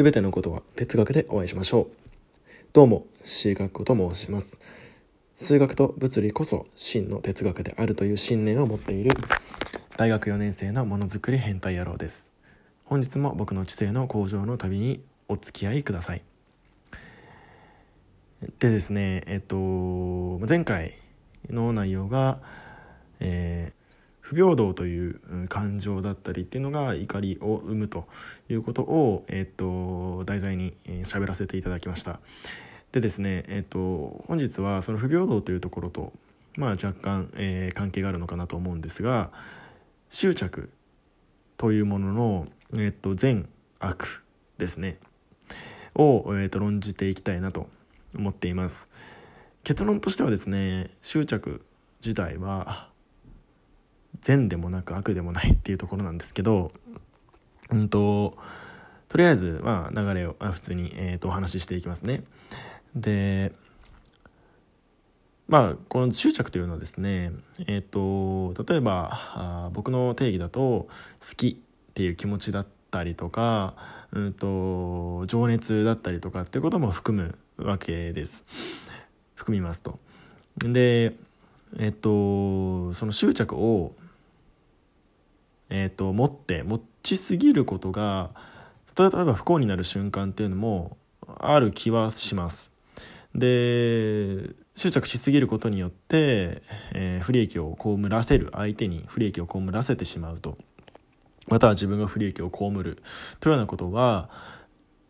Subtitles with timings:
[0.00, 1.86] すべてのことは哲学でお会いしましょう。
[2.72, 4.58] どうも、シーガッコと申します。
[5.36, 9.10] 数学と物理こそ真の哲学であるという信念を持っている
[9.98, 12.30] 大学4年生のものづくり変態野郎です。
[12.86, 16.22] 本日も僕の知性の向上の旅にお付き合いください。
[18.58, 19.56] でですね、えっと、
[20.48, 20.92] 前回
[21.50, 22.40] の内容が、
[23.20, 23.79] えー、
[24.30, 28.06] 不平等という感情だったりっていうのが怒りを生むと
[28.48, 30.72] いうことを、えっと、題材に
[31.02, 32.20] 喋らせていただきました。
[32.92, 36.12] でですね、えっと、本日はその不平等というところと、
[36.56, 39.32] まあ、若干、えー、関係があるのかなと思うんですが
[40.10, 40.70] 執着
[41.56, 42.46] というものの、
[42.78, 43.48] えっと、善
[43.80, 44.22] 悪
[44.58, 45.00] ですね
[45.96, 47.68] を、えっと、論じていきたいなと
[48.16, 48.88] 思っています
[49.64, 51.64] 結論としてはですね執着
[52.00, 52.89] 自体は
[54.20, 56.72] 善でもなく悪でもないっていうところなんですけど
[57.70, 58.36] うんと
[59.08, 62.22] とりあえず、まあ、流れを普通に、えー、とお話ししていきますね。
[62.94, 63.52] で
[65.48, 67.32] まあこの執着というのはですね
[67.66, 70.88] えっ、ー、と例えばあ僕の定義だと好
[71.36, 73.74] きっていう気持ちだったりとか、
[74.12, 78.44] うんと情熱だったりとかっていうことも含むわけです。
[79.34, 79.98] 含みますと。
[80.58, 81.14] で
[81.78, 83.92] えっ、ー、とその執着を
[85.70, 88.30] えーと、持って持ちすぎることが
[88.98, 90.96] 例えば不幸になる瞬間っていうのも
[91.38, 92.72] ある気はします。
[93.34, 96.62] で執着しすぎることによって、
[96.94, 100.58] えー、不利益を被らせる相手に不利益を被らせてしまうと
[101.46, 103.02] または自分が不利益を被る
[103.38, 104.30] というようなことは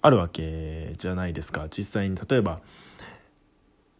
[0.00, 2.60] あるわけじゃないですか実際に例えば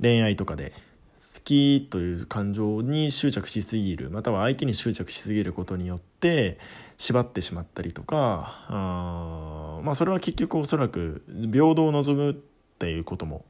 [0.00, 0.72] 恋愛とかで
[1.20, 6.58] 好きという感情に執着しすぎるまたは相手に執着しすぎることによって
[6.96, 12.34] 縛ってしまったりとかあまあそれは結局おそらく平等を望むっ
[12.78, 13.44] ていうことも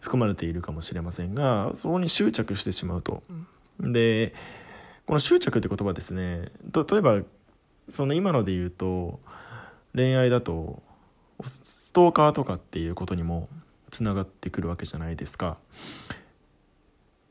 [0.00, 3.22] 含まれているかもしれませんがそこに執着してしまうと。
[3.78, 4.34] で
[5.06, 7.20] この執着って言葉ですね例えば
[7.88, 9.20] その今ので言うと
[9.94, 10.82] 恋愛だと
[11.42, 13.48] ストーカーとかっていうことにも
[13.90, 15.58] つながってくるわけじゃないですか。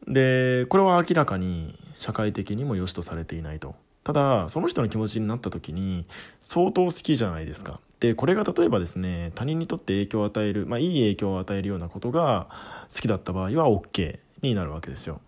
[0.08, 3.76] でこれは明らかに社会的にも良しとされていないと。
[4.04, 6.06] ただその人の気持ちになった時に
[6.42, 7.80] 相当好きじゃないですか。
[8.00, 12.48] でこれが例えばですね他人にとって影響を与える、まあ、いい影響を与えるようなことが
[12.94, 15.22] 好きだった場合は OK になるわけですよ。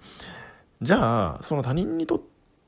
[0.82, 2.22] じゃあその他人にとっ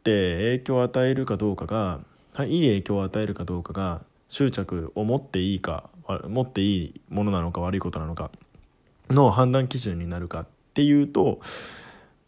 [0.03, 2.01] て影響を与えるかどうかが
[2.45, 5.89] いい影響を与えるかどうかが執着を持っていいか
[6.27, 8.29] 持っていいものなのか悪いことなのか
[9.09, 11.39] の判断基準になるかっていうと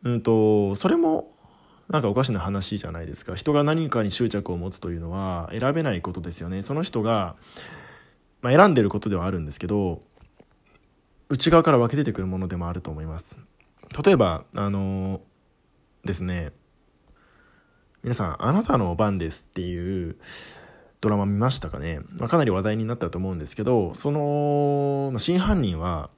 [0.03, 1.31] うんとそれも
[1.89, 3.35] なんかおかしな話じゃないですか。
[3.35, 6.61] 人が何かに執着を持つというのは選べないことですよね。
[6.63, 7.35] その人が、
[8.41, 10.01] まあ、選んでることではあるんですけど
[11.29, 13.39] 内側から湧き出てくるものでもあると思います。
[14.03, 15.21] 例えばあの
[16.03, 16.51] ですね。
[18.03, 20.15] 皆さん「あなたの番です」っていう
[21.01, 26.09] ドラマ見ましたかね、まあ、かなり話題になったと思うんですけどそのまあ真犯人は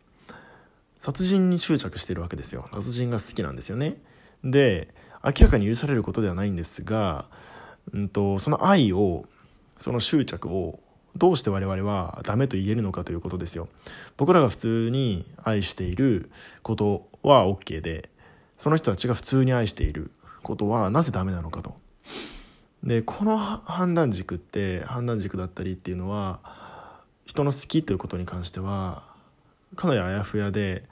[1.00, 2.68] 殺人に執着してるわけですよ。
[2.74, 3.98] 殺人が好きなんですよね。
[4.44, 4.94] で
[5.24, 7.26] 明らかに許されることではないんですが、
[7.94, 9.26] うんと、その愛を
[9.78, 10.80] その執着を
[11.16, 13.68] どうして我々はダメと言えるのかということですよ。
[14.18, 16.30] 僕らが普通に愛している
[16.62, 18.10] ことは OK で
[18.58, 20.12] その人たちが普通に愛している
[20.44, 21.76] ことはなぜダメなのかと。
[22.84, 26.40] でこの判断軸って判断軸だったりっていうのは
[27.26, 29.09] 人の好きということに関しては
[29.76, 30.84] かなりあやふやで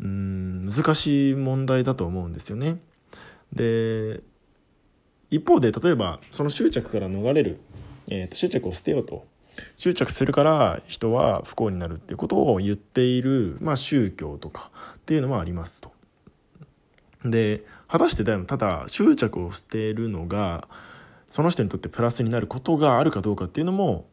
[0.00, 2.78] うん難しい問題だと思うんですよね。
[3.52, 4.20] で
[5.30, 7.60] 一方で例えばその執着から逃れる、
[8.08, 9.24] えー、と執着を捨てようと
[9.76, 15.92] 執着するから人は不幸になるっていうことを言っている、まあ、宗教とかっていうのもありますと。
[17.24, 20.66] で果たしてただ執着を捨てるのが
[21.26, 24.06] その人にとってプラスになることがあるかどうかっていうのも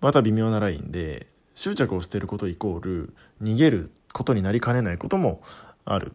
[0.00, 1.26] また微妙なラインで
[1.58, 5.42] 執着を捨てることイコール逃げることになりかねないことも
[5.84, 6.12] ある。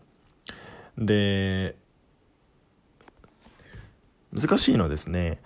[0.98, 1.76] で
[4.32, 5.42] 難しいのはですね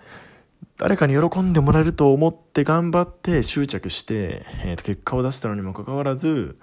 [0.76, 6.56] 誰かに喜んでもらえると思って頑張って執着して、えー、と結果を出したのにもかかわらず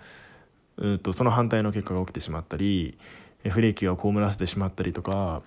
[0.77, 2.97] うとその反対の結果が起きてしまったり
[3.49, 5.41] 不利益を被らせてしまったりとか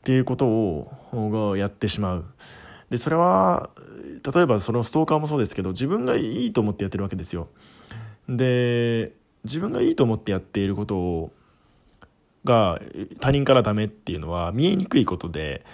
[0.00, 2.24] っていうことをやってしまう。
[2.90, 3.70] でそれは
[4.34, 7.48] 例えばそのストーカーもそうですけど自分がいいと思ってやってるわけですよ。
[8.28, 9.12] で
[9.44, 11.30] 自分がいいと思ってやっていることを
[12.44, 12.80] が
[13.20, 15.64] 他人からダメっていうのは見えにくいことで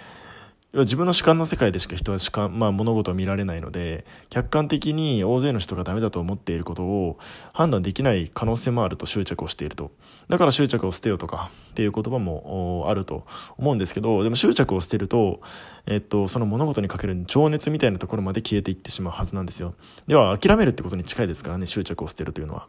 [0.75, 7.17] 要は自分の主観の世界でしか人は主観、まあ、物事を見られないので客観的に大勢の人がダメだと思っていることを
[7.53, 9.91] 判断できない可能性もあると執着をしていると。
[10.27, 13.25] だから執着を捨てようとかっていう言葉もあると
[13.57, 15.39] 思うんですけどでも執着を捨てると、
[15.85, 19.75] えっと、その物事にかける情熱みたいなところまで消えていってしまうはずなんですよ。
[20.07, 22.67] では諦めるってことに近いですからね執着を捨てるというのは。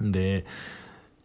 [0.00, 0.46] で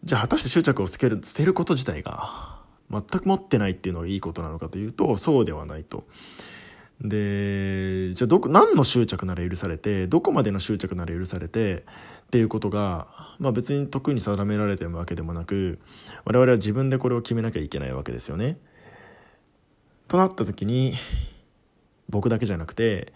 [0.04, 2.56] じゃあ果たして執着を捨てる捨てること自体が
[2.89, 6.06] 全く持ってないっていうのがいいことなのかというとそうではないと。
[7.01, 11.86] でじゃあどこ何の執着なら許されてどこまでの執着なら許されて
[12.25, 13.07] っていうことが、
[13.38, 15.80] まあ、別に得意に定められてるわけでもなく
[16.25, 18.57] 我々は自分でこれを決めなきゃいけないわけですよね。
[20.07, 20.94] となった時に
[22.10, 23.13] 僕だけじゃなくて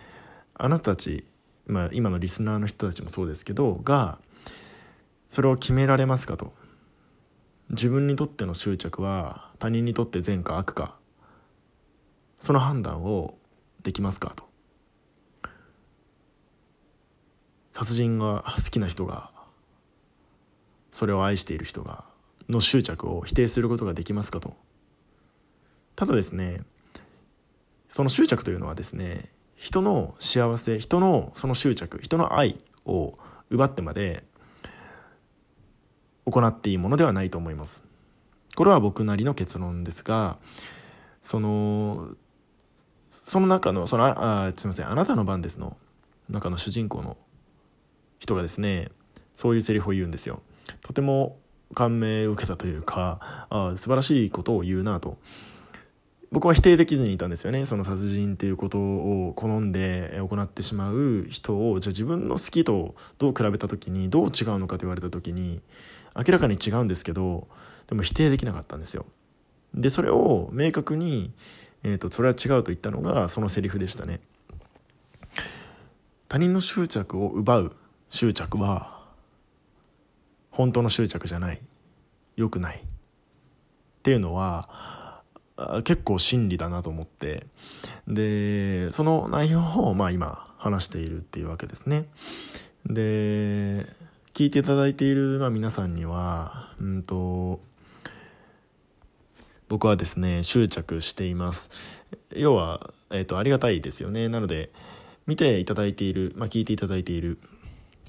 [0.53, 1.23] あなたたち、
[1.65, 4.19] まあ、今のリスナーの人たちもそうですけどが
[5.27, 6.53] それを決められますかと。
[7.71, 10.95] 自分にとっての執着は他人にとって善か悪か
[12.37, 13.37] その判断を
[13.81, 14.49] できますかと。
[17.71, 19.31] 殺人が好きな人が
[20.91, 22.03] それを愛している人が
[22.49, 24.53] の執着を否定することができますかと。
[25.95, 26.61] ただですね
[27.87, 33.17] その執着というのはですね人の幸せ人のその執着人の愛を
[33.49, 34.25] 奪ってまで
[36.31, 37.83] 行っていいものではないと思います。
[38.55, 40.37] これは僕なりの結論ですが
[41.21, 42.09] その
[43.23, 45.77] その中のそのあすいません「あなたの番ですの」
[46.29, 47.17] 中の主人公の
[48.19, 48.89] 人がですね
[49.33, 50.41] そういうセリフを言うんですよ。
[50.81, 51.37] とても
[51.73, 55.17] 感銘を受けたというかあ素晴らしいことを言うなと
[56.31, 65.61] 僕は否定できずにいたんですよねその殺人っていうことを好んで行ってしまう人をじゃあ自分の好きとどう比べた時にどう違うのかと言われた時に
[66.15, 67.47] 明らかに違うんですけど
[67.87, 69.05] でも否定できなかったんですよ。
[69.73, 71.31] でそれを明確に、
[71.83, 74.21] えーと、それは違うと言ったのがそのセリフでしたね。
[76.29, 77.75] 他人の執着を奪う
[78.09, 79.01] 執着は
[80.49, 81.59] 本当の執着じゃない
[82.37, 82.81] 良くないっ
[84.03, 85.00] ていうのは
[85.83, 87.45] 結構真理だなと思って
[88.07, 92.05] でその内容をまあ今話しているっていうわけですね。
[92.85, 93.85] で
[94.33, 97.59] 聞いていただいている、まあ、皆さんには、うんと、
[99.67, 101.69] 僕はですね、執着しています。
[102.35, 104.29] 要は、えっ、ー、と、ありがたいですよね。
[104.29, 104.71] なので、
[105.27, 107.39] 見ていただいている、まあ、聞いていただいている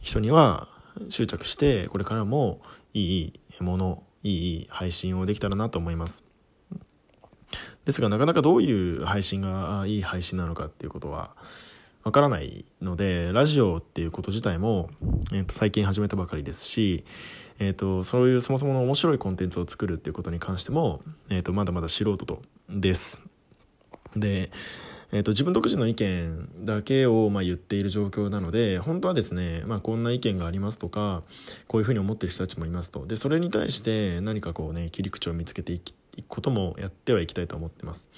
[0.01, 0.69] 人には、
[1.09, 2.61] 執着して、これからも
[2.95, 6.32] いいもの、いい配信をできたらなと思います。
[7.85, 11.35] ですが、なかなかどういう配信がいい配信なのかっていうことは、
[12.05, 14.91] わからないのでラジオっていうこと自体も、
[15.33, 17.05] えー、と最近始めたばかりですし、
[17.61, 21.01] えーと、そういうそもそもの面白いコンテンツを作るっていうことに関しても、
[21.31, 23.21] えーと、まだまだ素人とです。
[24.17, 24.51] で、
[25.13, 31.23] えーと、自分独自の意見だけをまあ言っている状況なので本当はですね、まあ、こんな意見がありますとか
[31.69, 38.09] こういうふうに思ってる人たちもいますとでそれに対して何かこうね切り口を見つけていきくこともやってはいきたいと思ってます。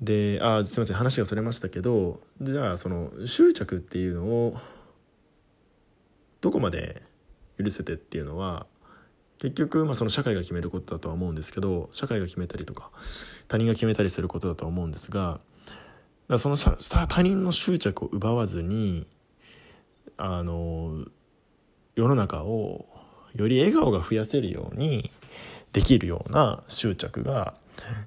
[0.00, 4.56] であすいません話がそれましたけどじゃあその執着っていうのを
[6.42, 7.02] どこまで
[7.58, 8.66] 許せてっていうのは
[9.38, 12.90] 結局、まあ、その社会が決めることだとは思うんですけど社会が決めたりとか
[13.48, 15.40] 他人が決めたりすることだとは思うんですが
[16.28, 19.06] だその他人の執着を奪わずに
[20.16, 21.04] あの
[21.94, 22.86] 世の中を
[23.34, 25.10] より笑顔が増やせるように
[25.76, 27.52] できるような執着が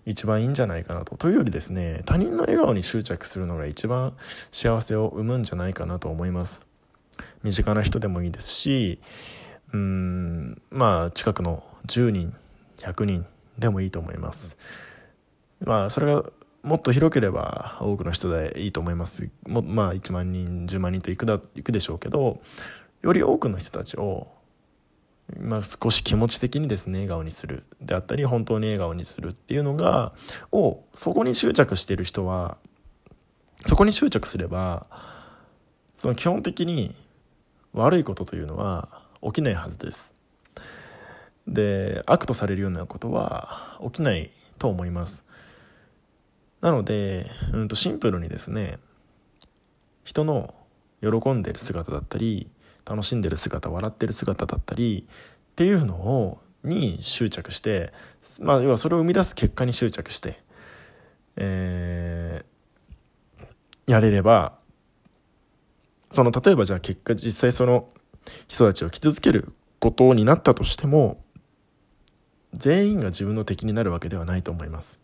[0.07, 1.15] 一番いいんじゃないかなと。
[1.17, 4.13] というよりですね、他人の笑顔に執着するのが一番
[4.51, 6.61] 幸せを生むんじゃないかなと思います。
[7.43, 8.99] 身近な人でもいいですし、
[9.71, 12.35] うん、まあ近くの10人、
[12.77, 13.27] 100人
[13.59, 14.57] でもいいと思います。
[15.61, 16.23] まあそれが
[16.63, 19.29] もっと広ければ多くの人でいいと思います。
[19.45, 22.41] もまあ1万人、10万人といくだいくでしょうけど、
[23.03, 24.38] より多くの人たちを
[25.38, 30.13] まあ、少し気持ち的にですね笑顔にするであったり本当に笑顔にするっていうのが
[30.51, 32.57] をそこに執着してる人は
[33.65, 34.88] そこに執着すれば
[35.95, 36.95] その基本的に
[37.74, 40.13] 悪いことというのは起きないはずです。
[41.48, 45.25] で悪とされるようなことは起きないと思います。
[46.62, 48.79] なので、うん、とシンプルにですね
[50.03, 50.53] 人の
[51.01, 52.50] 喜んでる姿だったり
[52.89, 55.05] 楽しんでる姿笑ってる姿だったり
[55.51, 57.93] っていうのをに執着して
[58.41, 60.38] まあ要はそれを生み出す結果に執着して、
[61.38, 64.58] えー、やれれば
[66.10, 67.89] その例えばじゃあ結果実際その
[68.48, 71.24] 人たちを傷つけることになったとしても
[72.53, 75.00] 全員が自分の敵になるわけではないと思います。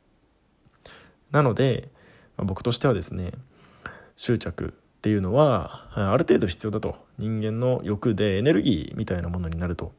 [1.31, 1.89] なので
[2.37, 3.31] まあ、僕としてはですね
[4.15, 9.91] 執着っていうのはある程度必要だと人間の欲でエネルギーみたいなものになると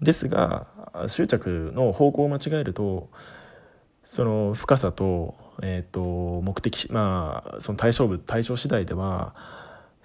[0.00, 0.66] ですが
[1.08, 3.10] 執着の方向を間違えると
[4.02, 9.34] その深さと,、えーと、目的まあその対象物対象次第では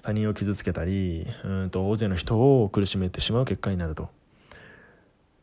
[0.02, 4.10] 他人を傷つけたりうんと大勢の人を苦しめてしまう結果になると。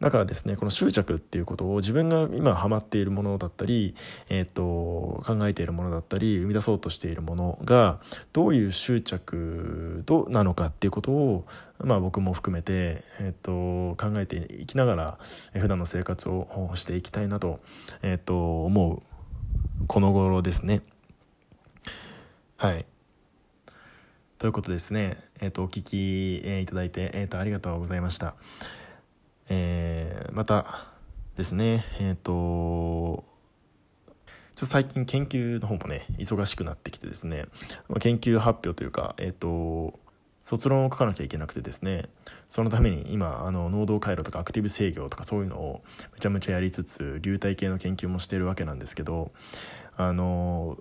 [0.01, 3.95] だからですねこの執着っていうことを自分が今ハマっているものだったり、
[4.31, 8.01] えーと、考えているものだったり生み出そうとしているものが
[8.33, 11.47] どういう執着なのかっていうことを、
[11.79, 15.19] まあ、僕も含めて、えーと、考えていきながら
[15.53, 17.61] 普段の生活をしていきたいなと,、
[18.03, 19.03] えーと思う
[19.87, 20.83] この頃ですね。
[22.57, 22.85] はい
[24.39, 28.37] ということですね、えー、とお聞き、いただいて、えー、とありがとうございました。
[29.51, 30.87] えー、また
[31.37, 33.25] ですねえっ、ー、とちょっ
[34.61, 37.47] と最近研究の方もね忙しくなってきてですね
[38.01, 39.99] 研究発表というかえっ、ー、と
[40.43, 42.09] 卒論を書かなきゃいけなくてですね
[42.49, 49.33] そのために今あの濃度回路とかアクティブ制御とかそういうのをめちゃめちゃやりつつ流体系の研究もしてるわけなんですけど
[49.97, 50.79] あの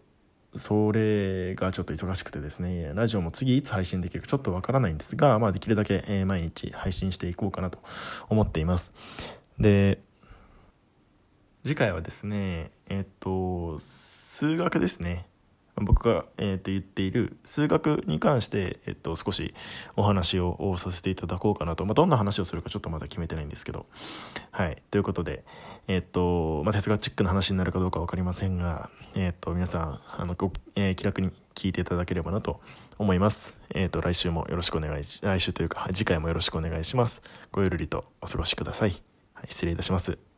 [0.56, 7.80] それがちょっと忙しくてですね、ラジオも次いつ配信できるかちょっとわからないんですが、まあできるだけ、毎日配信していこうかなと
[8.30, 8.94] 思っています。
[9.60, 10.00] で、
[11.64, 15.29] 次回はですね、えっと、数学ですね。
[15.80, 19.54] 僕が、えー、と言っている数学に関して、えっと、少し
[19.96, 23.86] お話をさせていただこうかなと、まあ、どんな話をするかちょっとまだ決めてないんですけど。
[24.52, 24.82] はい。
[24.92, 25.44] ということで、
[25.88, 32.62] えっとまあ、哲学チックな話になるかどうか分かりませんが、えっと、皆さんあのご、えー、気楽に聞いていただければなと
[32.98, 37.22] 思います、えっと、来週もよろしくお願いし来週というか次回もよろしくお願いします。
[37.52, 39.02] ごゆるりとお過ごしください、
[39.34, 40.29] はい、失礼いたします。